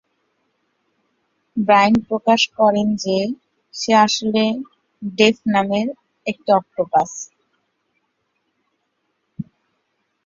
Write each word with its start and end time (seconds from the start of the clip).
Brian 1.57 1.93
প্রকাশ 2.07 2.41
করেন 2.57 2.87
যে 3.03 3.17
সে 3.73 3.91
আসলে 4.05 4.43
ডেভ 5.01 5.35
নামের 5.47 5.87
একটি 6.25 6.49
অক্টোপাস। 6.51 7.11